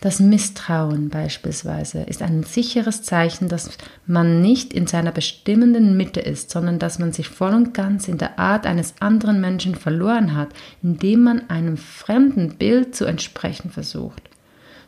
Das 0.00 0.20
Misstrauen 0.20 1.08
beispielsweise 1.08 2.02
ist 2.02 2.20
ein 2.20 2.42
sicheres 2.42 3.02
Zeichen, 3.04 3.48
dass 3.48 3.70
man 4.06 4.42
nicht 4.42 4.74
in 4.74 4.86
seiner 4.86 5.12
bestimmenden 5.12 5.96
Mitte 5.96 6.20
ist, 6.20 6.50
sondern 6.50 6.78
dass 6.78 6.98
man 6.98 7.12
sich 7.12 7.28
voll 7.28 7.54
und 7.54 7.72
ganz 7.72 8.06
in 8.06 8.18
der 8.18 8.38
Art 8.38 8.66
eines 8.66 8.94
anderen 9.00 9.40
Menschen 9.40 9.74
verloren 9.76 10.34
hat, 10.34 10.48
indem 10.82 11.22
man 11.22 11.48
einem 11.48 11.78
fremden 11.78 12.56
Bild 12.56 12.94
zu 12.94 13.06
entsprechen 13.06 13.70
versucht. 13.70 14.22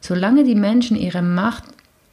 Solange 0.00 0.44
die 0.44 0.54
Menschen 0.54 0.98
ihre 0.98 1.22
Macht 1.22 1.64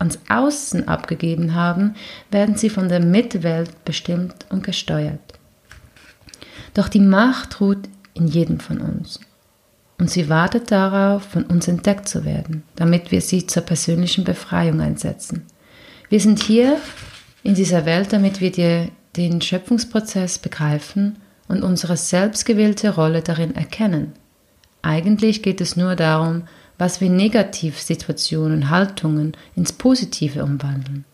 ans 0.04 0.20
Außen 0.30 0.88
abgegeben 0.88 1.56
haben, 1.56 1.96
werden 2.30 2.56
sie 2.56 2.70
von 2.70 2.90
der 2.90 3.00
Mitwelt 3.00 3.86
bestimmt 3.86 4.46
und 4.50 4.64
gesteuert. 4.64 5.20
Doch 6.74 6.90
die 6.90 7.00
Macht 7.00 7.62
ruht 7.62 7.90
in 8.14 8.28
jedem 8.28 8.60
von 8.60 8.80
uns. 8.80 9.20
Und 10.00 10.10
sie 10.10 10.28
wartet 10.28 10.72
darauf, 10.72 11.24
von 11.24 11.44
uns 11.46 11.68
entdeckt 11.68 12.10
zu 12.10 12.26
werden, 12.26 12.64
damit 12.76 13.12
wir 13.12 13.22
sie 13.22 13.48
zur 13.48 13.64
persönlichen 13.64 14.24
Befreiung 14.24 14.82
einsetzen. 14.82 15.44
Wir 16.10 16.20
sind 16.20 16.42
hier 16.42 16.78
in 17.44 17.56
dieser 17.56 17.86
Welt, 17.86 18.12
damit 18.12 18.42
wir 18.42 18.52
die, 18.52 18.92
den 19.16 19.42
Schöpfungsprozess 19.42 20.40
begreifen 20.40 21.18
und 21.48 21.64
unsere 21.64 21.96
selbstgewählte 21.96 22.96
Rolle 22.96 23.22
darin 23.22 23.56
erkennen. 23.56 24.14
Eigentlich 24.82 25.44
geht 25.44 25.62
es 25.62 25.78
nur 25.78 25.96
darum, 25.96 26.44
was 26.84 27.00
wir 27.00 27.10
Negativsituationen, 27.10 28.70
Haltungen 28.70 29.38
ins 29.56 29.72
Positive 29.72 30.44
umwandeln. 30.44 31.06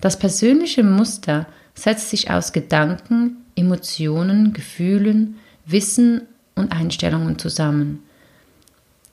Das 0.00 0.18
persönliche 0.18 0.82
Muster 0.82 1.46
setzt 1.72 2.10
sich 2.10 2.32
aus 2.32 2.52
Gedanken, 2.52 3.36
Emotionen, 3.54 4.52
Gefühlen, 4.52 5.36
Wissen 5.64 6.22
und 6.56 6.72
Einstellungen 6.72 7.38
zusammen. 7.38 8.02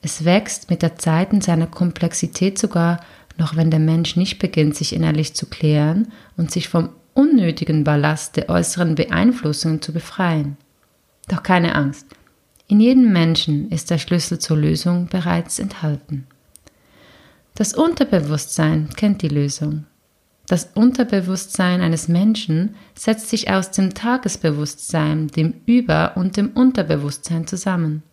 Es 0.02 0.26
wächst 0.26 0.72
mit 0.72 0.82
der 0.82 0.96
Zeit 0.98 1.32
in 1.34 1.42
seiner 1.42 1.68
Komplexität 1.68 2.58
sogar 2.58 3.00
noch 3.38 3.56
wenn 3.56 3.70
der 3.70 3.80
Mensch 3.80 4.16
nicht 4.16 4.40
beginnt, 4.40 4.76
sich 4.76 4.92
innerlich 4.92 5.36
zu 5.36 5.46
klären 5.46 6.08
und 6.36 6.50
sich 6.50 6.68
vom 6.68 6.90
unnötigen 7.14 7.84
Ballast 7.84 8.38
der 8.38 8.50
äußeren 8.50 8.96
Beeinflussungen 8.96 9.84
zu 9.84 9.94
befreien. 9.94 10.58
Doch 11.28 11.44
keine 11.44 11.76
Angst, 11.76 12.08
in 12.68 12.80
jedem 12.80 13.14
Menschen 13.14 13.70
ist 13.70 13.92
der 13.92 13.98
Schlüssel 14.00 14.40
zur 14.40 14.58
Lösung 14.58 15.08
bereits 15.08 15.60
enthalten. 15.60 16.26
Das 17.54 17.74
Unterbewusstsein 17.74 18.90
kennt 18.96 19.22
die 19.22 19.30
Lösung. 19.30 19.86
Das 20.48 20.70
Unterbewusstsein 20.74 21.82
eines 21.82 22.08
Menschen 22.08 22.76
setzt 22.94 23.30
sich 23.30 23.50
aus 23.50 23.72
dem 23.72 23.94
Tagesbewusstsein, 23.94 25.28
dem 25.28 25.56
Über- 25.66 26.18
und 26.18 26.38
dem 26.38 26.52
Unterbewusstsein 26.52 27.48
zusammen. 27.48 28.04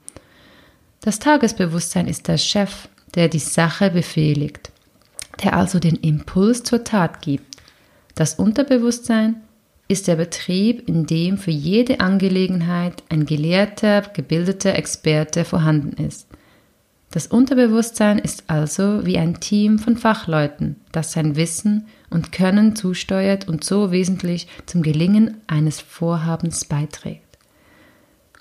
Das 1.01 1.19
Tagesbewusstsein 1.19 2.07
ist 2.07 2.29
der 2.29 2.39
Chef, 2.39 2.89
der 3.15 3.29
die 3.29 3.39
Sache 3.39 3.91
befehligt, 3.91 4.71
der 5.43 5.55
also 5.57 5.79
den 5.79 5.97
Impuls 5.97 6.63
zur 6.63 6.85
Tat 6.85 7.21
gibt. 7.21 7.57
Das 8.15 8.37
Unterbewusstsein 8.37 9.43
ist 9.93 10.09
der 10.09 10.17
Betrieb, 10.17 10.89
in 10.89 11.07
dem 11.07 11.37
für 11.37 11.51
jede 11.51 12.01
Angelegenheit 12.01 13.03
ein 13.11 13.27
gelehrter, 13.27 14.01
gebildeter 14.01 14.75
Experte 14.75 15.45
vorhanden 15.45 16.03
ist. 16.03 16.27
Das 17.11 17.27
Unterbewusstsein 17.27 18.19
ist 18.19 18.45
also 18.47 19.05
wie 19.05 19.19
ein 19.19 19.39
Team 19.41 19.79
von 19.79 19.99
Fachleuten, 19.99 20.77
das 20.93 21.13
sein 21.13 21.37
Wissen 21.37 21.89
und 22.09 22.33
Können 22.33 22.75
zusteuert 22.75 23.47
und 23.49 23.65
so 23.65 23.93
wesentlich 23.93 24.49
zum 24.65 24.83
Gelingen 24.83 25.37
eines 25.47 25.81
Vorhabens 25.81 26.65
beiträgt. 26.65 27.39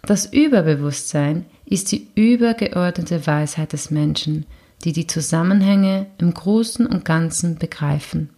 Das 0.03 0.25
Überbewusstsein 0.25 1.45
ist 1.65 1.91
die 1.91 2.07
übergeordnete 2.15 3.27
Weisheit 3.27 3.73
des 3.73 3.91
Menschen, 3.91 4.45
die 4.85 4.93
die 4.93 5.05
Zusammenhänge 5.05 6.07
im 6.17 6.33
Großen 6.33 6.87
und 6.87 7.03
Ganzen 7.03 7.57
begreifen, 7.57 8.29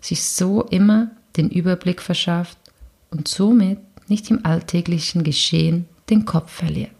sich 0.00 0.24
so 0.24 0.62
immer 0.64 1.12
den 1.36 1.50
Überblick 1.50 2.02
verschafft 2.02 2.58
und 3.10 3.28
somit 3.28 3.78
nicht 4.08 4.30
im 4.30 4.44
alltäglichen 4.44 5.24
Geschehen 5.24 5.86
den 6.10 6.24
Kopf 6.24 6.52
verliert. 6.52 6.90